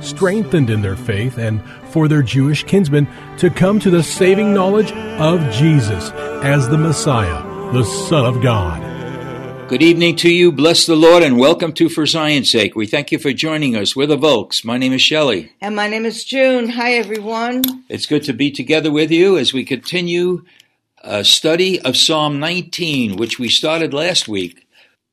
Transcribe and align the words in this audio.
strengthened 0.00 0.70
in 0.70 0.82
their 0.82 0.96
faith 0.96 1.38
and 1.38 1.62
for 1.90 2.08
their 2.08 2.22
Jewish 2.22 2.64
kinsmen 2.64 3.08
to 3.38 3.50
come 3.50 3.78
to 3.80 3.90
the 3.90 4.02
saving 4.02 4.52
knowledge 4.54 4.92
of 4.92 5.40
Jesus 5.52 6.10
as 6.42 6.68
the 6.68 6.78
Messiah, 6.78 7.42
the 7.72 7.84
Son 7.84 8.26
of 8.26 8.42
God. 8.42 9.68
Good 9.68 9.82
evening 9.82 10.16
to 10.16 10.32
you. 10.32 10.50
Bless 10.50 10.86
the 10.86 10.96
Lord 10.96 11.22
and 11.22 11.38
welcome 11.38 11.74
to 11.74 11.90
For 11.90 12.06
Zion's 12.06 12.50
Sake. 12.50 12.74
We 12.74 12.86
thank 12.86 13.12
you 13.12 13.18
for 13.18 13.34
joining 13.34 13.76
us. 13.76 13.94
We're 13.94 14.06
the 14.06 14.16
Volks. 14.16 14.64
My 14.64 14.78
name 14.78 14.94
is 14.94 15.02
Shelley. 15.02 15.52
And 15.60 15.76
my 15.76 15.88
name 15.88 16.06
is 16.06 16.24
June. 16.24 16.70
Hi, 16.70 16.92
everyone. 16.92 17.62
It's 17.90 18.06
good 18.06 18.22
to 18.24 18.32
be 18.32 18.50
together 18.50 18.90
with 18.90 19.10
you 19.10 19.36
as 19.36 19.52
we 19.52 19.66
continue 19.66 20.42
a 21.04 21.22
study 21.22 21.80
of 21.82 21.98
Psalm 21.98 22.40
19, 22.40 23.16
which 23.16 23.38
we 23.38 23.50
started 23.50 23.92
last 23.92 24.26
week. 24.26 24.66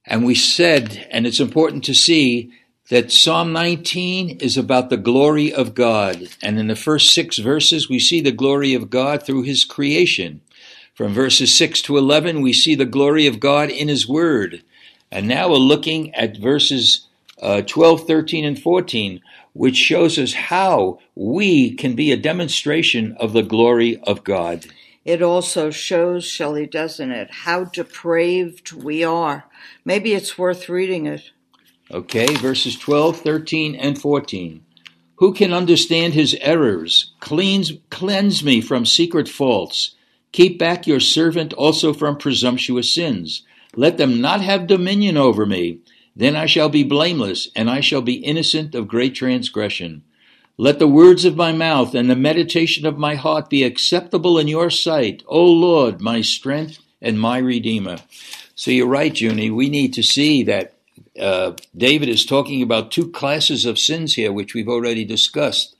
And 0.06 0.24
we 0.24 0.36
said, 0.36 1.06
and 1.12 1.28
it's 1.28 1.42
important 1.42 1.84
to 1.86 1.94
see 1.94 2.54
that 2.90 3.12
Psalm 3.12 3.52
19 3.52 4.38
is 4.42 4.58
about 4.58 4.90
the 4.90 4.98
glory 4.98 5.52
of 5.52 5.74
God. 5.74 6.30
And 6.44 6.60
in 6.60 6.68
the 6.68 6.76
first 6.76 7.14
six 7.14 7.40
verses, 7.40 7.90
we 7.90 8.00
see 8.00 8.22
the 8.22 8.32
glory 8.32 8.74
of 8.74 8.90
God 8.90 9.24
through 9.24 9.42
his 9.44 9.66
creation. 9.66 10.42
From 10.94 11.14
verses 11.14 11.54
6 11.54 11.82
to 11.84 11.98
11, 11.98 12.42
we 12.42 12.54
see 12.54 12.76
the 12.76 12.86
glory 12.86 13.26
of 13.26 13.40
God 13.40 13.70
in 13.70 13.88
his 13.88 14.08
word. 14.08 14.64
And 15.12 15.28
now 15.28 15.50
we're 15.50 15.58
looking 15.58 16.14
at 16.14 16.38
verses 16.38 17.08
uh, 17.42 17.64
12, 17.64 18.08
13, 18.08 18.46
and 18.46 18.60
14, 18.60 19.20
which 19.54 19.76
shows 19.76 20.18
us 20.20 20.34
how 20.34 21.00
we 21.16 21.74
can 21.74 21.96
be 21.96 22.12
a 22.12 22.18
demonstration 22.18 23.16
of 23.20 23.34
the 23.34 23.44
glory 23.44 24.00
of 24.04 24.24
God. 24.24 24.68
It 25.04 25.22
also 25.22 25.70
shows, 25.70 26.26
Shelley, 26.26 26.66
doesn't 26.66 27.12
it, 27.12 27.30
how 27.32 27.66
depraved 27.66 28.72
we 28.74 29.04
are. 29.04 29.46
Maybe 29.84 30.14
it's 30.14 30.38
worth 30.38 30.70
reading 30.70 31.08
it. 31.08 31.32
Okay, 31.92 32.34
verses 32.36 32.78
12, 32.78 33.20
13, 33.22 33.76
and 33.76 34.00
14. 34.00 34.66
Who 35.18 35.34
can 35.34 35.54
understand 35.54 36.14
his 36.14 36.36
errors? 36.42 37.14
Cleanse, 37.20 37.74
cleanse 37.90 38.44
me 38.44 38.60
from 38.60 38.86
secret 38.86 39.30
faults. 39.30 39.96
Keep 40.32 40.60
back 40.60 40.88
your 40.88 41.00
servant 41.00 41.54
also 41.54 41.94
from 41.94 42.18
presumptuous 42.18 42.94
sins. 42.94 43.44
Let 43.76 43.98
them 43.98 44.20
not 44.20 44.42
have 44.42 44.68
dominion 44.68 45.16
over 45.16 45.46
me. 45.46 45.80
Then 46.16 46.36
I 46.36 46.46
shall 46.46 46.70
be 46.70 46.84
blameless, 46.84 47.50
and 47.56 47.70
I 47.70 47.82
shall 47.82 48.02
be 48.02 48.16
innocent 48.16 48.74
of 48.74 48.88
great 48.88 49.14
transgression. 49.14 50.04
Let 50.58 50.80
the 50.80 50.88
words 50.88 51.24
of 51.24 51.36
my 51.36 51.52
mouth 51.52 51.94
and 51.94 52.10
the 52.10 52.16
meditation 52.16 52.86
of 52.86 52.98
my 52.98 53.16
heart 53.16 53.50
be 53.50 53.64
acceptable 53.64 54.40
in 54.40 54.48
your 54.48 54.70
sight, 54.70 55.24
O 55.28 55.46
Lord, 55.46 56.02
my 56.02 56.22
strength 56.22 56.80
and 57.02 57.20
my 57.20 57.38
redeemer. 57.38 57.98
So 58.56 58.72
you're 58.72 58.88
right, 58.88 59.20
Junie. 59.20 59.52
We 59.52 59.70
need 59.70 59.94
to 59.94 60.04
see 60.04 60.44
that 60.44 60.75
uh, 61.20 61.54
David 61.76 62.10
is 62.10 62.26
talking 62.26 62.62
about 62.62 62.92
two 62.92 63.12
classes 63.12 63.66
of 63.66 63.80
sins 63.80 64.16
here, 64.16 64.32
which 64.34 64.54
we've 64.54 64.70
already 64.70 65.06
discussed: 65.06 65.76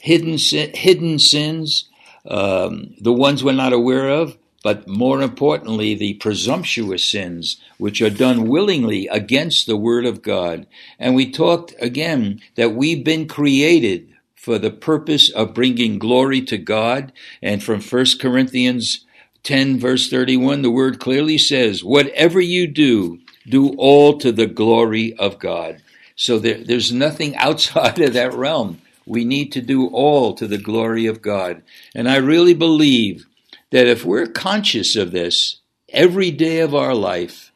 hidden 0.00 0.38
sin, 0.38 0.72
hidden 0.74 1.18
sins, 1.18 1.88
um, 2.28 2.94
the 3.00 3.12
ones 3.12 3.44
we're 3.44 3.52
not 3.52 3.72
aware 3.72 4.08
of, 4.08 4.36
but 4.62 4.88
more 4.88 5.22
importantly, 5.22 5.94
the 5.94 6.14
presumptuous 6.14 7.04
sins, 7.04 7.60
which 7.78 8.02
are 8.02 8.10
done 8.10 8.48
willingly 8.48 9.08
against 9.08 9.66
the 9.66 9.76
Word 9.76 10.06
of 10.06 10.22
God. 10.22 10.66
And 10.98 11.14
we 11.14 11.30
talked 11.30 11.74
again 11.80 12.40
that 12.56 12.74
we've 12.74 13.04
been 13.04 13.28
created 13.28 14.08
for 14.34 14.58
the 14.58 14.70
purpose 14.70 15.30
of 15.30 15.54
bringing 15.54 15.98
glory 15.98 16.40
to 16.42 16.58
God. 16.58 17.12
And 17.42 17.62
from 17.62 17.80
1 17.82 18.06
Corinthians 18.20 19.04
10, 19.42 19.78
verse 19.78 20.10
31, 20.10 20.62
the 20.62 20.70
Word 20.70 20.98
clearly 21.00 21.38
says, 21.38 21.84
Whatever 21.84 22.40
you 22.40 22.66
do, 22.66 23.20
do 23.46 23.74
all 23.76 24.18
to 24.18 24.32
the 24.32 24.46
glory 24.46 25.14
of 25.14 25.38
God. 25.38 25.82
So 26.16 26.38
there, 26.38 26.62
there's 26.62 26.92
nothing 26.92 27.36
outside 27.36 27.98
of 28.00 28.12
that 28.14 28.34
realm. 28.34 28.80
We 29.06 29.24
need 29.24 29.52
to 29.52 29.60
do 29.60 29.88
all 29.88 30.34
to 30.34 30.46
the 30.46 30.58
glory 30.58 31.06
of 31.06 31.20
God. 31.20 31.62
And 31.94 32.08
I 32.08 32.16
really 32.16 32.54
believe 32.54 33.26
that 33.70 33.86
if 33.86 34.04
we're 34.04 34.26
conscious 34.26 34.96
of 34.96 35.12
this 35.12 35.60
every 35.90 36.30
day 36.30 36.60
of 36.60 36.74
our 36.74 36.94
life, 36.94 37.52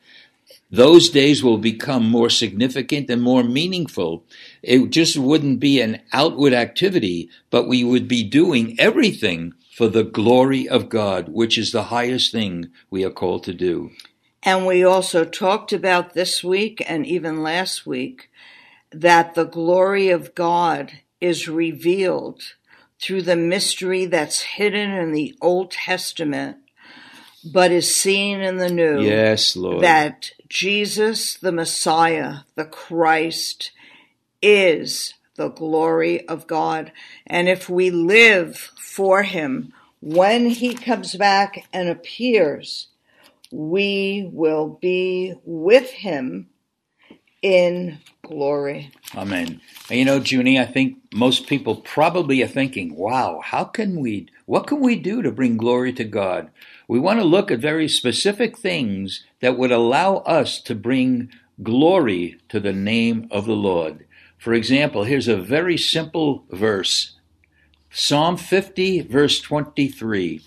those 0.71 1.09
days 1.09 1.43
will 1.43 1.57
become 1.57 2.07
more 2.07 2.29
significant 2.29 3.09
and 3.09 3.23
more 3.23 3.43
meaningful. 3.43 4.25
It 4.63 4.91
just 4.91 5.17
wouldn't 5.17 5.61
be 5.61 5.81
an 5.81 6.03
outward 6.13 6.53
activity, 6.53 7.31
but 7.51 7.67
we 7.67 7.85
would 7.85 8.07
be 8.07 8.23
doing 8.23 8.79
everything 8.79 9.55
for 9.75 9.89
the 9.89 10.05
glory 10.05 10.69
of 10.69 10.91
God, 10.91 11.29
which 11.29 11.57
is 11.57 11.73
the 11.73 11.85
highest 11.85 12.33
thing 12.33 12.71
we 12.91 13.05
are 13.05 13.11
called 13.11 13.45
to 13.45 13.55
do. 13.55 13.93
And 14.49 14.65
we 14.65 14.83
also 14.83 15.27
talked 15.27 15.75
about 15.75 16.15
this 16.15 16.43
week 16.43 16.83
and 16.87 17.05
even 17.05 17.43
last 17.43 17.87
week 17.87 18.31
that 18.91 19.35
the 19.35 19.45
glory 19.45 20.09
of 20.09 20.35
God 20.35 21.01
is 21.21 21.49
revealed 21.49 22.55
through 22.99 23.21
the 23.21 23.37
mystery 23.37 24.07
that's 24.07 24.41
hidden 24.41 24.91
in 24.91 25.13
the 25.13 25.37
Old 25.43 25.71
Testament, 25.71 26.57
but 27.45 27.71
is 27.71 27.95
seen 27.95 28.41
in 28.41 28.57
the 28.57 28.71
New. 28.71 29.03
Yes, 29.03 29.55
Lord. 29.55 29.83
That 29.83 30.31
Jesus, 30.49 31.35
the 31.35 31.53
Messiah, 31.53 32.37
the 32.55 32.65
Christ, 32.65 33.73
is 34.41 35.13
the 35.37 35.51
glory 35.51 36.27
of 36.27 36.47
God. 36.47 36.91
And 37.27 37.51
if 37.51 37.69
we 37.69 37.91
live 37.91 38.57
for 38.81 39.25
Him, 39.25 39.75
when 40.01 40.49
He 40.49 40.73
comes 40.73 41.17
back 41.17 41.69
and 41.71 41.91
appears, 41.91 42.89
we 43.51 44.29
will 44.33 44.79
be 44.81 45.35
with 45.45 45.91
him 45.91 46.49
in 47.43 47.99
glory. 48.23 48.91
Amen. 49.15 49.61
You 49.89 50.05
know, 50.05 50.21
Junie, 50.21 50.59
I 50.59 50.67
think 50.67 50.99
most 51.15 51.47
people 51.47 51.77
probably 51.77 52.43
are 52.43 52.49
thinking, 52.49 52.95
wow, 52.95 53.41
how 53.43 53.65
can 53.65 54.01
we, 54.01 54.29
what 54.47 54.67
can 54.67 54.81
we 54.81 54.97
do 54.97 55.23
to 55.23 55.33
bring 55.33 55.57
glory 55.57 55.93
to 55.95 56.05
God? 56.05 56.51
We 56.89 56.99
want 56.99 57.21
to 57.21 57.25
look 57.25 57.51
at 57.51 57.61
very 57.61 57.89
specific 57.89 58.59
things 58.59 59.25
that 59.41 59.57
would 59.57 59.73
allow 59.73 60.17
us 60.19 60.61
to 60.63 60.75
bring 60.75 61.31
glory 61.63 62.39
to 62.49 62.61
the 62.61 62.73
name 62.73 63.29
of 63.31 63.47
the 63.47 63.53
Lord. 63.53 64.05
For 64.37 64.53
example, 64.53 65.05
here's 65.05 65.29
a 65.29 65.37
very 65.37 65.77
simple 65.77 66.45
verse 66.51 67.15
Psalm 67.91 68.37
50, 68.37 69.01
verse 69.03 69.41
23. 69.41 70.43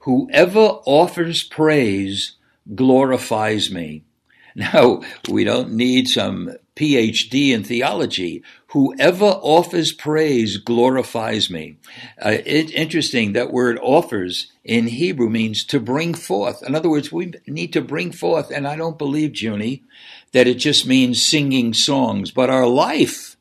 Whoever 0.00 0.78
offers 0.86 1.42
praise 1.42 2.36
glorifies 2.72 3.70
me. 3.70 4.04
Now, 4.56 5.02
we 5.28 5.42
don't 5.42 5.72
need 5.72 6.06
some 6.06 6.56
PhD 6.76 7.50
in 7.50 7.64
theology. 7.64 8.44
Whoever 8.68 9.24
offers 9.24 9.92
praise 9.92 10.58
glorifies 10.58 11.50
me. 11.50 11.76
Uh, 12.24 12.36
it's 12.46 12.70
interesting 12.70 13.32
that 13.32 13.52
word 13.52 13.80
offers 13.82 14.52
in 14.64 14.86
Hebrew 14.86 15.28
means 15.28 15.64
to 15.64 15.80
bring 15.80 16.14
forth. 16.14 16.62
In 16.62 16.76
other 16.76 16.88
words, 16.88 17.10
we 17.10 17.32
need 17.48 17.72
to 17.72 17.80
bring 17.80 18.12
forth, 18.12 18.52
and 18.52 18.66
I 18.66 18.76
don't 18.76 18.96
believe, 18.98 19.40
Junie, 19.40 19.82
that 20.30 20.46
it 20.46 20.54
just 20.54 20.86
means 20.86 21.24
singing 21.24 21.74
songs, 21.74 22.30
but 22.30 22.48
our 22.48 22.66
life 22.68 23.33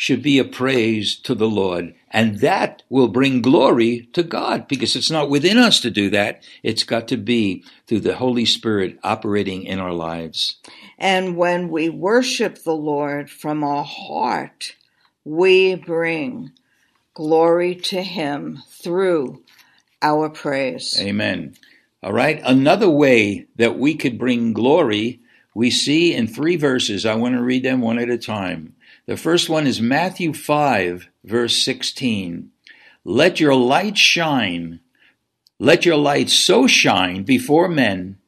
should 0.00 0.22
be 0.22 0.38
a 0.38 0.44
praise 0.46 1.14
to 1.14 1.34
the 1.34 1.46
Lord. 1.46 1.94
And 2.10 2.38
that 2.38 2.82
will 2.88 3.08
bring 3.08 3.42
glory 3.42 4.08
to 4.14 4.22
God 4.22 4.66
because 4.66 4.96
it's 4.96 5.10
not 5.10 5.28
within 5.28 5.58
us 5.58 5.78
to 5.80 5.90
do 5.90 6.08
that. 6.08 6.42
It's 6.62 6.84
got 6.84 7.06
to 7.08 7.18
be 7.18 7.64
through 7.86 8.00
the 8.00 8.16
Holy 8.16 8.46
Spirit 8.46 8.98
operating 9.04 9.64
in 9.64 9.78
our 9.78 9.92
lives. 9.92 10.56
And 10.96 11.36
when 11.36 11.68
we 11.68 11.90
worship 11.90 12.64
the 12.64 12.74
Lord 12.74 13.28
from 13.28 13.62
our 13.62 13.84
heart, 13.84 14.74
we 15.22 15.74
bring 15.74 16.52
glory 17.12 17.74
to 17.74 18.02
him 18.02 18.62
through 18.70 19.42
our 20.00 20.30
praise. 20.30 20.96
Amen. 20.98 21.56
All 22.02 22.14
right. 22.14 22.40
Another 22.42 22.88
way 22.88 23.48
that 23.56 23.78
we 23.78 23.96
could 23.96 24.18
bring 24.18 24.54
glory, 24.54 25.20
we 25.54 25.70
see 25.70 26.14
in 26.14 26.26
three 26.26 26.56
verses. 26.56 27.04
I 27.04 27.16
want 27.16 27.34
to 27.34 27.42
read 27.42 27.64
them 27.64 27.82
one 27.82 27.98
at 27.98 28.08
a 28.08 28.16
time. 28.16 28.76
The 29.10 29.16
first 29.16 29.48
one 29.48 29.66
is 29.66 29.80
Matthew 29.80 30.32
5, 30.32 31.08
verse 31.24 31.60
16. 31.64 32.52
Let 33.02 33.40
your 33.40 33.56
light 33.56 33.98
shine. 33.98 34.78
Let 35.58 35.84
your 35.84 35.96
light 35.96 36.30
so 36.30 36.68
shine 36.68 37.24
before 37.24 37.66
men 37.66 38.18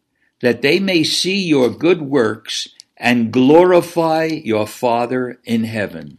that 0.40 0.61
they 0.61 0.81
may 0.81 1.05
see 1.05 1.38
your 1.40 1.70
good 1.70 2.02
works 2.02 2.67
and 2.96 3.32
glorify 3.32 4.25
your 4.25 4.67
Father 4.67 5.38
in 5.44 5.62
heaven. 5.62 6.19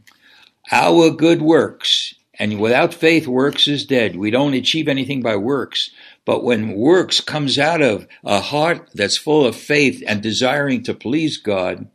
Our 0.72 1.10
good 1.10 1.42
works, 1.42 2.16
and 2.40 2.58
without 2.58 2.94
faith, 2.94 3.28
works 3.28 3.68
is 3.68 3.86
dead. 3.86 4.16
We 4.16 4.32
don't 4.32 4.54
achieve 4.54 4.88
anything 4.88 5.22
by 5.22 5.36
works. 5.36 5.92
But 6.24 6.46
when 6.46 6.72
works 6.72 7.20
comes 7.20 7.60
out 7.60 7.82
of 7.82 8.08
a 8.24 8.40
heart 8.40 8.92
that's 8.94 9.18
full 9.18 9.46
of 9.46 9.58
faith 9.58 10.02
and 10.08 10.24
desiring 10.24 10.84
to 10.84 10.94
please 10.94 11.36
God, 11.36 11.90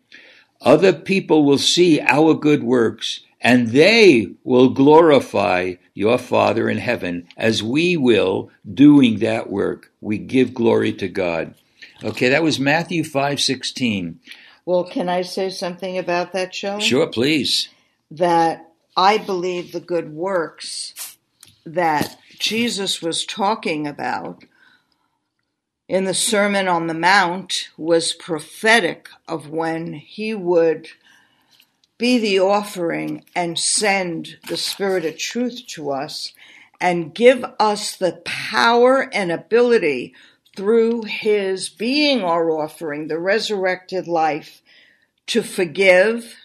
other 0.60 0.92
people 0.92 1.44
will 1.44 1.58
see 1.58 2.00
our 2.00 2.34
good 2.34 2.62
works 2.62 3.20
and 3.40 3.68
they 3.68 4.28
will 4.42 4.70
glorify 4.70 5.74
your 5.94 6.18
Father 6.18 6.68
in 6.68 6.78
heaven 6.78 7.28
as 7.36 7.62
we 7.62 7.96
will 7.96 8.50
doing 8.72 9.20
that 9.20 9.48
work. 9.48 9.92
We 10.00 10.18
give 10.18 10.54
glory 10.54 10.92
to 10.94 11.08
God. 11.08 11.54
Okay, 12.02 12.28
that 12.28 12.42
was 12.42 12.58
Matthew 12.58 13.02
5:16. 13.04 14.18
Well, 14.64 14.84
can 14.84 15.08
I 15.08 15.22
say 15.22 15.50
something 15.50 15.96
about 15.96 16.32
that, 16.32 16.52
Joe? 16.52 16.78
Sure, 16.78 17.06
please. 17.06 17.68
That 18.10 18.72
I 18.96 19.18
believe 19.18 19.72
the 19.72 19.80
good 19.80 20.12
works 20.12 21.16
that 21.64 22.18
Jesus 22.38 23.00
was 23.00 23.24
talking 23.24 23.86
about 23.86 24.44
in 25.88 26.04
the 26.04 26.14
Sermon 26.14 26.68
on 26.68 26.86
the 26.86 26.94
Mount 26.94 27.70
was 27.78 28.12
prophetic 28.12 29.08
of 29.26 29.48
when 29.48 29.94
he 29.94 30.34
would 30.34 30.88
be 31.96 32.18
the 32.18 32.38
offering 32.38 33.24
and 33.34 33.58
send 33.58 34.36
the 34.48 34.56
Spirit 34.56 35.04
of 35.06 35.16
truth 35.18 35.66
to 35.66 35.90
us 35.90 36.32
and 36.80 37.14
give 37.14 37.44
us 37.58 37.96
the 37.96 38.20
power 38.24 39.08
and 39.12 39.32
ability 39.32 40.14
through 40.54 41.02
his 41.04 41.68
being 41.68 42.22
our 42.22 42.50
offering, 42.50 43.08
the 43.08 43.18
resurrected 43.18 44.06
life, 44.06 44.60
to 45.26 45.42
forgive, 45.42 46.36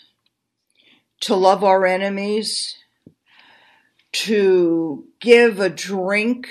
to 1.19 1.35
love 1.35 1.63
our 1.63 1.85
enemies, 1.85 2.77
to 4.11 5.05
give 5.19 5.59
a 5.59 5.69
drink, 5.69 6.49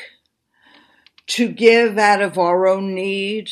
to 1.32 1.49
give 1.49 1.96
out 1.96 2.20
of 2.20 2.37
our 2.37 2.67
own 2.67 2.94
need, 2.94 3.50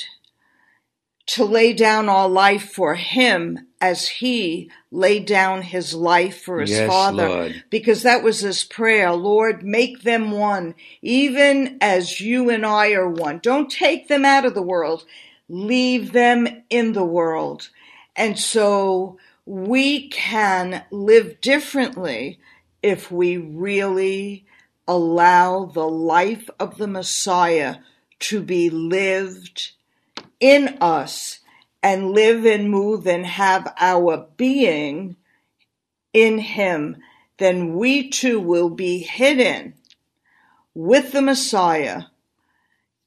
to 1.25 1.44
lay 1.47 1.73
down 1.73 2.11
our 2.11 2.29
life 2.29 2.73
for 2.73 2.94
Him 2.94 3.69
as 3.81 4.06
He 4.06 4.71
laid 4.91 5.25
down 5.25 5.62
His 5.62 5.94
life 5.94 6.43
for 6.43 6.61
His 6.61 6.73
Yes, 6.73 6.87
Father. 6.87 7.27
Lord. 7.27 7.65
Because 7.71 8.03
that 8.03 8.23
was 8.23 8.41
His 8.41 8.65
prayer. 8.65 9.12
Lord, 9.12 9.62
make 9.62 10.03
them 10.03 10.31
one, 10.31 10.75
even 11.00 11.79
as 11.81 12.21
you 12.21 12.50
and 12.50 12.67
I 12.67 12.91
are 12.91 13.09
one. 13.09 13.38
Don't 13.38 13.71
take 13.71 14.09
them 14.09 14.27
out 14.27 14.44
of 14.44 14.53
the 14.53 14.61
world. 14.61 15.06
Leave 15.49 16.12
them 16.12 16.49
in 16.69 16.93
the 16.93 17.05
world. 17.05 17.71
And 18.15 18.38
so 18.38 19.19
we 19.47 20.11
can 20.11 20.85
live 20.91 21.41
differently 21.41 22.41
if 22.82 23.11
we 23.11 23.38
really 23.38 24.44
allow 24.90 25.66
the 25.66 25.88
life 25.88 26.50
of 26.58 26.76
the 26.76 26.88
Messiah 26.88 27.76
to 28.19 28.42
be 28.42 28.69
lived 28.69 29.70
in 30.40 30.76
us 30.81 31.38
and 31.81 32.10
live 32.10 32.44
and 32.44 32.69
move 32.69 33.06
and 33.06 33.25
have 33.25 33.72
our 33.78 34.26
being 34.37 35.14
in 36.12 36.38
Him, 36.38 36.96
then 37.38 37.75
we 37.75 38.10
too 38.10 38.40
will 38.40 38.69
be 38.69 38.98
hidden 38.98 39.75
with 40.75 41.12
the 41.12 41.22
Messiah 41.22 42.02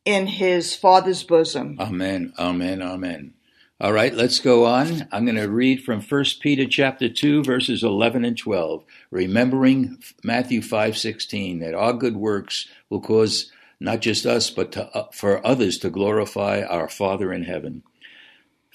in 0.05 0.25
His 0.25 0.73
Father's 0.73 1.23
bosom. 1.23 1.75
Amen. 1.81 2.33
Amen. 2.39 2.81
Amen. 2.81 3.33
All 3.83 3.91
right, 3.91 4.13
let's 4.13 4.39
go 4.39 4.63
on. 4.63 5.09
I'm 5.11 5.25
going 5.25 5.35
to 5.35 5.49
read 5.49 5.83
from 5.83 6.01
1 6.01 6.25
Peter 6.39 6.65
chapter 6.65 7.09
2 7.09 7.43
verses 7.43 7.83
11 7.83 8.23
and 8.23 8.37
12, 8.37 8.81
remembering 9.11 10.01
Matthew 10.23 10.61
5:16 10.61 11.59
that 11.59 11.73
our 11.73 11.91
good 11.91 12.15
works 12.15 12.69
will 12.89 13.01
cause 13.01 13.51
not 13.81 13.99
just 13.99 14.25
us 14.25 14.49
but 14.49 14.71
to, 14.71 14.87
uh, 14.95 15.11
for 15.11 15.45
others 15.45 15.77
to 15.79 15.89
glorify 15.89 16.61
our 16.61 16.87
Father 16.87 17.33
in 17.33 17.43
heaven. 17.43 17.83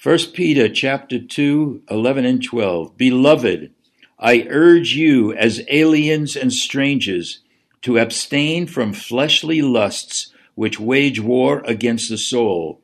1 0.03 0.31
Peter 0.31 0.69
chapter 0.69 1.17
2, 1.17 1.81
11 1.89 2.25
and 2.25 2.43
12. 2.43 2.95
Beloved, 2.95 3.71
I 4.19 4.45
urge 4.47 4.93
you 4.93 5.33
as 5.33 5.65
aliens 5.69 6.35
and 6.35 6.53
strangers 6.53 7.39
to 7.81 7.97
abstain 7.97 8.67
from 8.67 8.93
fleshly 8.93 9.63
lusts 9.63 10.31
which 10.53 10.79
wage 10.79 11.19
war 11.19 11.63
against 11.65 12.09
the 12.09 12.17
soul. 12.19 12.79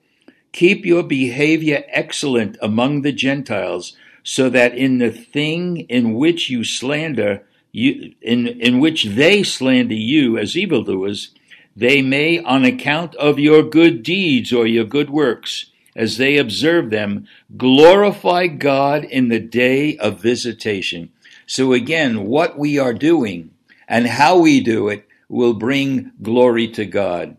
Keep 0.55 0.85
your 0.85 1.03
behavior 1.03 1.83
excellent 1.89 2.55
among 2.61 3.01
the 3.01 3.11
Gentiles, 3.11 3.93
so 4.23 4.47
that 4.47 4.73
in 4.73 4.99
the 4.99 5.11
thing 5.11 5.79
in 5.89 6.13
which 6.13 6.49
you 6.49 6.63
slander, 6.63 7.43
you, 7.73 8.13
in, 8.21 8.47
in 8.47 8.79
which 8.79 9.03
they 9.03 9.43
slander 9.43 9.95
you 9.95 10.37
as 10.37 10.55
evildoers, 10.55 11.31
they 11.75 12.01
may, 12.01 12.39
on 12.39 12.63
account 12.63 13.15
of 13.15 13.37
your 13.37 13.63
good 13.63 14.01
deeds 14.01 14.53
or 14.53 14.65
your 14.65 14.85
good 14.85 15.09
works, 15.09 15.71
as 15.93 16.15
they 16.15 16.37
observe 16.37 16.89
them, 16.89 17.27
glorify 17.57 18.47
God 18.47 19.03
in 19.03 19.27
the 19.27 19.41
day 19.41 19.97
of 19.97 20.21
visitation. 20.21 21.11
So 21.45 21.73
again, 21.73 22.23
what 22.23 22.57
we 22.57 22.79
are 22.79 22.93
doing 22.93 23.51
and 23.89 24.07
how 24.07 24.37
we 24.39 24.61
do 24.61 24.87
it 24.87 25.05
will 25.27 25.55
bring 25.55 26.13
glory 26.21 26.69
to 26.69 26.85
God. 26.85 27.35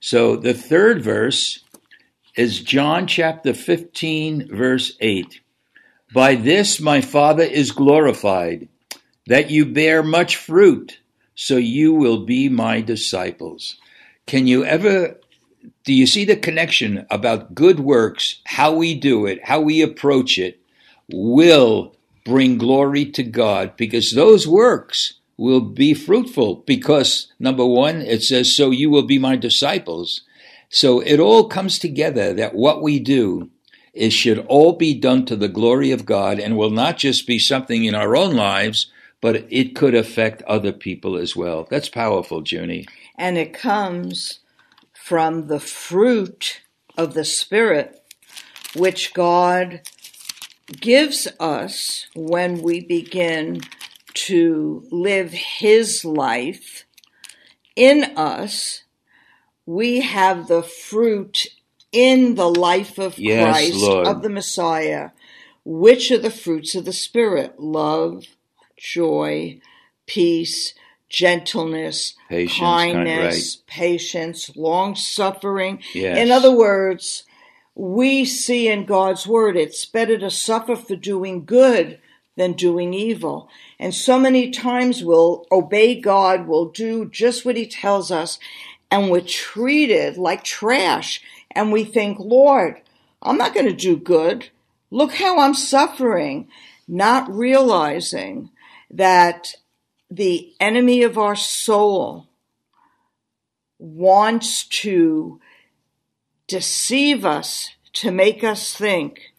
So 0.00 0.36
the 0.36 0.52
third 0.52 1.02
verse 1.02 1.64
is 2.38 2.60
John 2.60 3.08
chapter 3.08 3.52
15, 3.52 4.56
verse 4.56 4.96
8. 5.00 5.40
By 6.14 6.36
this 6.36 6.78
my 6.78 7.00
Father 7.00 7.42
is 7.42 7.72
glorified, 7.72 8.68
that 9.26 9.50
you 9.50 9.66
bear 9.66 10.04
much 10.04 10.36
fruit, 10.36 11.00
so 11.34 11.56
you 11.56 11.92
will 11.92 12.24
be 12.24 12.48
my 12.48 12.80
disciples. 12.80 13.76
Can 14.28 14.46
you 14.46 14.64
ever, 14.64 15.18
do 15.82 15.92
you 15.92 16.06
see 16.06 16.24
the 16.24 16.36
connection 16.36 17.04
about 17.10 17.56
good 17.56 17.80
works, 17.80 18.40
how 18.44 18.72
we 18.72 18.94
do 18.94 19.26
it, 19.26 19.44
how 19.44 19.60
we 19.60 19.82
approach 19.82 20.38
it, 20.38 20.60
will 21.10 21.96
bring 22.24 22.56
glory 22.56 23.04
to 23.06 23.24
God 23.24 23.76
because 23.76 24.12
those 24.12 24.46
works 24.46 25.14
will 25.36 25.60
be 25.60 25.92
fruitful 25.92 26.62
because 26.66 27.32
number 27.40 27.66
one, 27.66 28.00
it 28.00 28.22
says, 28.22 28.54
so 28.54 28.70
you 28.70 28.90
will 28.90 29.02
be 29.02 29.18
my 29.18 29.34
disciples. 29.34 30.22
So 30.68 31.00
it 31.00 31.18
all 31.18 31.48
comes 31.48 31.78
together 31.78 32.34
that 32.34 32.54
what 32.54 32.82
we 32.82 32.98
do 32.98 33.50
is 33.94 34.12
should 34.12 34.38
all 34.46 34.74
be 34.74 34.94
done 34.94 35.24
to 35.26 35.36
the 35.36 35.48
glory 35.48 35.90
of 35.90 36.06
God 36.06 36.38
and 36.38 36.56
will 36.56 36.70
not 36.70 36.98
just 36.98 37.26
be 37.26 37.38
something 37.38 37.84
in 37.84 37.94
our 37.94 38.16
own 38.16 38.36
lives, 38.36 38.90
but 39.20 39.46
it 39.50 39.74
could 39.74 39.94
affect 39.94 40.42
other 40.42 40.72
people 40.72 41.16
as 41.16 41.34
well. 41.34 41.66
That's 41.68 41.88
powerful, 41.88 42.42
Junie. 42.46 42.86
And 43.16 43.36
it 43.36 43.52
comes 43.52 44.40
from 44.94 45.48
the 45.48 45.58
fruit 45.58 46.60
of 46.96 47.14
the 47.14 47.24
Spirit, 47.24 48.00
which 48.76 49.14
God 49.14 49.80
gives 50.80 51.26
us 51.40 52.06
when 52.14 52.62
we 52.62 52.80
begin 52.80 53.62
to 54.12 54.86
live 54.90 55.32
His 55.32 56.04
life 56.04 56.84
in 57.74 58.04
us. 58.16 58.84
We 59.68 60.00
have 60.00 60.48
the 60.48 60.62
fruit 60.62 61.46
in 61.92 62.36
the 62.36 62.48
life 62.48 62.96
of 62.96 63.18
Yes, 63.18 63.44
Christ, 63.44 63.74
Lord. 63.74 64.06
of 64.06 64.22
the 64.22 64.30
Messiah, 64.30 65.10
which 65.62 66.10
are 66.10 66.16
the 66.16 66.30
fruits 66.30 66.74
of 66.74 66.86
the 66.86 66.92
Spirit 66.94 67.60
love, 67.60 68.24
joy, 68.78 69.60
peace, 70.06 70.72
gentleness, 71.10 72.14
Patience, 72.30 72.58
kind- 72.58 72.92
kindness, 72.94 73.58
patience, 73.66 74.56
long 74.56 74.94
suffering. 74.94 75.82
Yes. 75.92 76.16
In 76.16 76.30
other 76.30 76.50
words, 76.50 77.24
we 77.74 78.24
see 78.24 78.68
in 78.68 78.86
God's 78.86 79.26
word 79.26 79.54
it's 79.54 79.84
better 79.84 80.16
to 80.16 80.30
suffer 80.30 80.76
for 80.76 80.96
doing 80.96 81.44
good 81.44 81.98
than 82.38 82.54
doing 82.54 82.94
evil. 82.94 83.50
And 83.78 83.94
so 83.94 84.18
many 84.18 84.50
times 84.50 85.04
we'll 85.04 85.44
obey 85.52 86.00
God, 86.00 86.48
we'll 86.48 86.70
do 86.70 87.04
just 87.04 87.44
what 87.44 87.56
He 87.56 87.66
tells 87.66 88.10
us, 88.10 88.38
and 88.90 89.10
we're 89.10 89.20
treated 89.20 90.16
like 90.16 90.44
trash. 90.44 91.22
And 91.50 91.72
we 91.72 91.84
think, 91.84 92.18
Lord, 92.18 92.80
I'm 93.22 93.38
not 93.38 93.54
going 93.54 93.66
to 93.66 93.72
do 93.72 93.96
good. 93.96 94.48
Look 94.90 95.14
how 95.14 95.38
I'm 95.38 95.54
suffering. 95.54 96.48
Not 96.86 97.30
realizing 97.30 98.50
that 98.90 99.54
the 100.10 100.52
enemy 100.58 101.02
of 101.02 101.18
our 101.18 101.36
soul 101.36 102.28
wants 103.78 104.64
to 104.64 105.40
deceive 106.46 107.26
us 107.26 107.70
to 107.92 108.10
make 108.10 108.42
us 108.42 108.74
think 108.74 109.32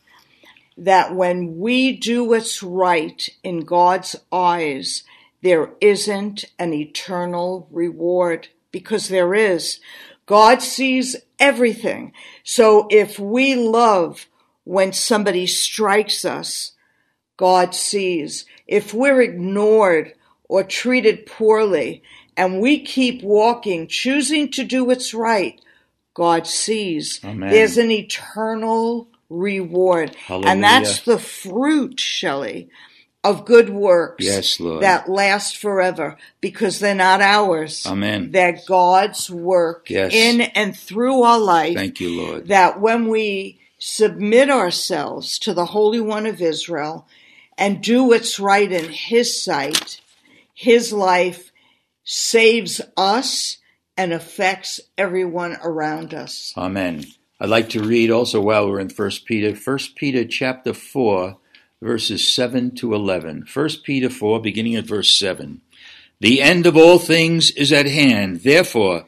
that 0.77 1.13
when 1.13 1.57
we 1.57 1.97
do 1.97 2.23
what's 2.23 2.63
right 2.63 3.27
in 3.43 3.61
God's 3.61 4.15
eyes, 4.31 5.03
there 5.41 5.71
isn't 5.81 6.45
an 6.57 6.73
eternal 6.73 7.67
reward 7.71 8.47
because 8.71 9.07
there 9.07 9.33
is. 9.33 9.79
God 10.25 10.61
sees 10.61 11.15
everything. 11.39 12.13
So 12.43 12.87
if 12.89 13.17
we 13.19 13.55
love 13.55 14.27
when 14.63 14.93
somebody 14.93 15.47
strikes 15.47 16.23
us, 16.25 16.73
God 17.37 17.73
sees. 17.73 18.45
If 18.67 18.93
we're 18.93 19.21
ignored 19.21 20.13
or 20.47 20.63
treated 20.63 21.25
poorly 21.25 22.03
and 22.37 22.61
we 22.61 22.83
keep 22.83 23.23
walking, 23.23 23.87
choosing 23.87 24.51
to 24.51 24.63
do 24.63 24.85
what's 24.85 25.13
right, 25.13 25.59
God 26.13 26.45
sees. 26.45 27.21
Amen. 27.23 27.49
There's 27.49 27.77
an 27.77 27.91
eternal 27.91 29.07
reward. 29.29 30.15
Hallelujah. 30.15 30.51
And 30.51 30.63
that's 30.63 31.01
the 31.01 31.17
fruit, 31.17 31.99
Shelley, 31.99 32.69
of 33.23 33.45
good 33.45 33.69
works 33.69 34.23
Yes, 34.25 34.59
Lord. 34.59 34.81
that 34.83 35.09
last 35.09 35.57
forever 35.57 36.17
because 36.39 36.79
they're 36.79 36.95
not 36.95 37.21
ours. 37.21 37.85
Amen. 37.85 38.31
They're 38.31 38.59
God's 38.67 39.29
work 39.29 39.89
Yes. 39.89 40.13
in 40.13 40.41
and 40.41 40.75
through 40.75 41.21
our 41.23 41.39
life. 41.39 41.75
Thank 41.75 41.99
you, 41.99 42.15
Lord. 42.21 42.47
That 42.47 42.79
when 42.79 43.07
we 43.09 43.59
submit 43.77 44.49
ourselves 44.49 45.37
to 45.39 45.53
the 45.53 45.65
Holy 45.65 45.99
One 45.99 46.25
of 46.25 46.41
Israel 46.41 47.07
and 47.57 47.81
do 47.83 48.03
what's 48.05 48.39
right 48.39 48.71
in 48.71 48.89
His 48.91 49.43
sight, 49.43 49.99
His 50.53 50.93
life 50.93 51.51
saves 52.05 52.79
us 52.97 53.57
and 53.97 54.13
affects 54.13 54.79
everyone 54.97 55.57
around 55.61 56.13
us. 56.13 56.53
Amen. 56.57 57.05
I'd 57.39 57.49
like 57.49 57.69
to 57.69 57.83
read 57.83 58.11
also 58.11 58.39
while 58.41 58.67
we're 58.69 58.79
in 58.79 58.89
First 58.89 59.25
Peter, 59.25 59.55
First 59.55 59.95
Peter 59.95 60.23
chapter 60.25 60.73
four, 60.73 61.37
verses 61.81 62.27
seven 62.27 62.75
to 62.75 62.93
eleven. 62.93 63.45
First 63.45 63.83
Peter 63.83 64.09
four, 64.09 64.41
beginning 64.41 64.75
at 64.75 64.85
verse 64.85 65.17
seven. 65.17 65.61
The 66.19 66.41
end 66.41 66.65
of 66.65 66.75
all 66.75 66.99
things 66.99 67.51
is 67.51 67.71
at 67.71 67.85
hand. 67.85 68.41
Therefore, 68.41 69.05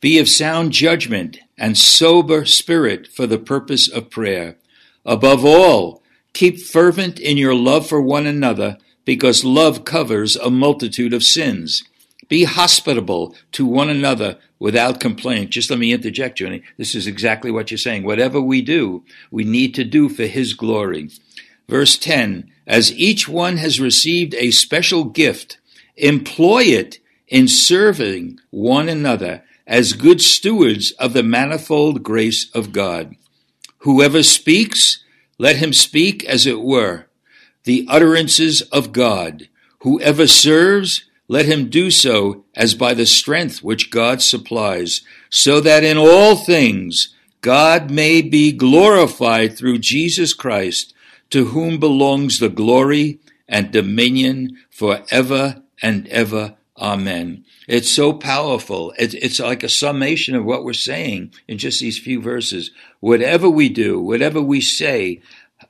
be 0.00 0.18
of 0.20 0.28
sound 0.28 0.72
judgment 0.72 1.38
and 1.58 1.76
sober 1.76 2.44
spirit 2.44 3.08
for 3.08 3.26
the 3.26 3.38
purpose 3.38 3.88
of 3.88 4.10
prayer. 4.10 4.56
Above 5.04 5.44
all, 5.44 6.02
keep 6.32 6.60
fervent 6.60 7.18
in 7.18 7.36
your 7.36 7.54
love 7.54 7.88
for 7.88 8.00
one 8.00 8.26
another, 8.26 8.78
because 9.04 9.44
love 9.44 9.84
covers 9.84 10.36
a 10.36 10.48
multitude 10.50 11.12
of 11.12 11.24
sins. 11.24 11.82
Be 12.28 12.44
hospitable 12.44 13.34
to 13.50 13.66
one 13.66 13.90
another 13.90 14.38
without 14.60 15.00
complaint. 15.00 15.50
Just 15.50 15.70
let 15.70 15.80
me 15.80 15.92
interject, 15.92 16.38
Junie. 16.38 16.62
This 16.78 16.94
is 16.94 17.08
exactly 17.08 17.50
what 17.50 17.72
you're 17.72 17.78
saying. 17.78 18.04
Whatever 18.04 18.40
we 18.40 18.62
do, 18.62 19.02
we 19.32 19.42
need 19.42 19.74
to 19.74 19.84
do 19.84 20.08
for 20.08 20.26
His 20.26 20.54
glory. 20.54 21.10
Verse 21.68 21.96
10 21.98 22.50
As 22.66 22.92
each 22.92 23.28
one 23.28 23.56
has 23.58 23.80
received 23.80 24.34
a 24.34 24.50
special 24.50 25.04
gift, 25.04 25.58
employ 25.96 26.64
it 26.64 26.98
in 27.28 27.48
serving 27.48 28.38
one 28.50 28.88
another 28.88 29.42
as 29.66 29.92
good 29.92 30.20
stewards 30.20 30.90
of 30.92 31.12
the 31.12 31.22
manifold 31.22 32.02
grace 32.02 32.50
of 32.54 32.72
God. 32.72 33.16
Whoever 33.78 34.22
speaks, 34.22 35.02
let 35.38 35.56
him 35.56 35.72
speak 35.72 36.24
as 36.24 36.46
it 36.46 36.60
were 36.60 37.06
the 37.64 37.86
utterances 37.88 38.62
of 38.62 38.92
God. 38.92 39.48
Whoever 39.80 40.26
serves, 40.26 41.04
let 41.28 41.46
him 41.46 41.68
do 41.68 41.90
so 41.90 42.44
as 42.54 42.74
by 42.74 42.94
the 42.94 43.06
strength 43.06 43.62
which 43.62 43.90
God 43.90 44.20
supplies, 44.20 45.02
so 45.30 45.60
that 45.60 45.84
in 45.84 45.96
all 45.96 46.36
things 46.36 47.14
God 47.40 47.90
may 47.90 48.22
be 48.22 48.52
glorified 48.52 49.56
through 49.56 49.78
Jesus 49.78 50.32
Christ, 50.34 50.94
to 51.32 51.46
whom 51.46 51.80
belongs 51.80 52.38
the 52.38 52.48
glory 52.48 53.18
and 53.48 53.72
dominion 53.72 54.56
forever 54.70 55.62
and 55.82 56.06
ever. 56.08 56.56
Amen. 56.78 57.44
It's 57.66 57.90
so 57.90 58.12
powerful. 58.12 58.92
It's, 58.98 59.14
it's 59.14 59.40
like 59.40 59.62
a 59.62 59.68
summation 59.68 60.34
of 60.34 60.44
what 60.44 60.64
we're 60.64 60.74
saying 60.74 61.32
in 61.48 61.58
just 61.58 61.80
these 61.80 61.98
few 61.98 62.20
verses. 62.20 62.70
Whatever 63.00 63.48
we 63.48 63.68
do, 63.68 64.00
whatever 64.00 64.40
we 64.42 64.60
say, 64.60 65.22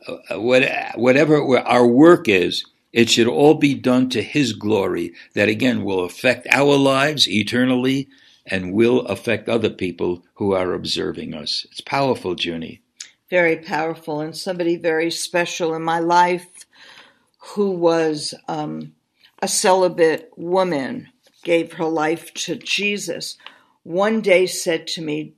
uh, 0.08 0.40
whatever 0.40 1.58
our 1.58 1.86
work 1.86 2.28
is, 2.28 2.64
it 2.92 3.08
should 3.08 3.28
all 3.28 3.54
be 3.54 3.74
done 3.74 4.08
to 4.10 4.22
His 4.22 4.52
glory, 4.52 5.14
that 5.34 5.48
again 5.48 5.84
will 5.84 6.04
affect 6.04 6.46
our 6.50 6.76
lives 6.76 7.28
eternally 7.28 8.08
and 8.46 8.74
will 8.74 9.00
affect 9.06 9.48
other 9.48 9.70
people 9.70 10.24
who 10.34 10.54
are 10.54 10.74
observing 10.74 11.34
us. 11.34 11.66
It's 11.70 11.80
powerful, 11.80 12.34
Junie. 12.38 12.81
Very 13.32 13.56
powerful, 13.56 14.20
and 14.20 14.36
somebody 14.36 14.76
very 14.76 15.10
special 15.10 15.74
in 15.74 15.82
my 15.82 16.00
life 16.00 16.66
who 17.38 17.70
was 17.70 18.34
um, 18.46 18.92
a 19.40 19.48
celibate 19.48 20.30
woman, 20.36 21.08
gave 21.42 21.72
her 21.72 21.86
life 21.86 22.34
to 22.34 22.56
Jesus, 22.56 23.38
one 23.84 24.20
day 24.20 24.44
said 24.44 24.86
to 24.88 25.00
me, 25.00 25.32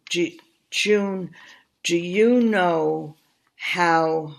June, 0.73 1.31
do 1.85 1.97
you 1.97 2.41
know 2.41 3.15
how 3.55 4.35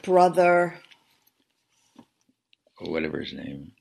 brother 0.00 0.80
Or 2.80 2.90
whatever 2.90 3.20
his 3.20 3.34
name. 3.34 3.72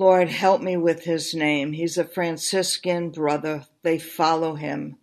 Lord, 0.00 0.30
help 0.30 0.62
me 0.62 0.78
with 0.78 1.04
his 1.04 1.34
name. 1.34 1.72
He's 1.72 1.98
a 1.98 2.04
Franciscan 2.04 3.10
brother. 3.10 3.66
They 3.82 3.98
follow 3.98 4.54
him. 4.54 4.96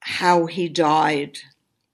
How 0.00 0.46
he 0.46 0.68
died. 0.68 1.38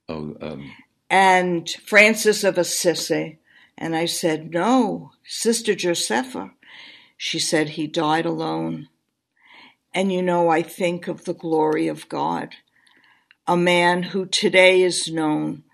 Oh, 0.08 0.34
um, 0.40 0.72
And 1.10 1.68
Francis 1.68 2.44
of 2.44 2.56
Assisi. 2.56 3.40
And 3.76 3.94
I 3.94 4.06
said, 4.06 4.54
No, 4.54 5.12
Sister 5.22 5.74
Josepha. 5.74 6.52
She 7.18 7.38
said, 7.38 7.68
He 7.70 7.86
died 7.86 8.24
alone. 8.24 8.88
And 9.92 10.10
you 10.10 10.22
know, 10.22 10.48
I 10.48 10.62
think 10.62 11.08
of 11.08 11.26
the 11.26 11.34
glory 11.34 11.88
of 11.88 12.08
God. 12.08 12.54
A 13.46 13.54
man 13.54 14.02
who 14.02 14.24
today 14.24 14.80
is 14.80 15.12
known 15.12 15.64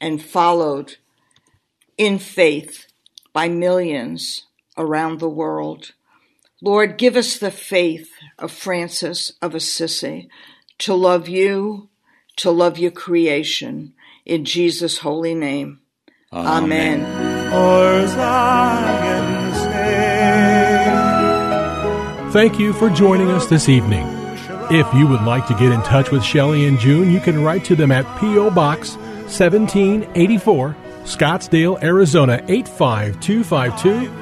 and 0.00 0.22
followed 0.22 0.96
in 1.98 2.18
faith 2.18 2.86
by 3.34 3.50
millions 3.50 4.46
around 4.82 5.20
the 5.20 5.28
world. 5.28 5.92
Lord, 6.60 6.98
give 6.98 7.16
us 7.16 7.38
the 7.38 7.50
faith 7.50 8.10
of 8.38 8.52
Francis 8.52 9.32
of 9.40 9.54
Assisi 9.54 10.28
to 10.78 10.94
love 10.94 11.28
you, 11.28 11.88
to 12.36 12.50
love 12.50 12.78
your 12.78 12.90
creation. 12.90 13.94
In 14.26 14.44
Jesus' 14.44 14.98
holy 14.98 15.34
name. 15.34 15.80
Amen. 16.32 17.00
Sake. 18.08 18.16
Thank 22.32 22.58
you 22.58 22.72
for 22.72 22.88
joining 22.88 23.30
us 23.30 23.46
this 23.46 23.68
evening. 23.68 24.06
If 24.70 24.92
you 24.94 25.06
would 25.06 25.22
like 25.22 25.46
to 25.48 25.54
get 25.54 25.70
in 25.70 25.82
touch 25.82 26.10
with 26.10 26.24
Shelley 26.24 26.66
and 26.66 26.78
June, 26.78 27.10
you 27.10 27.20
can 27.20 27.44
write 27.44 27.62
to 27.66 27.76
them 27.76 27.92
at 27.92 28.06
P.O. 28.18 28.50
Box 28.52 28.96
1784, 28.96 30.74
Scottsdale, 31.04 31.82
Arizona 31.82 32.42
85252. 32.48 34.21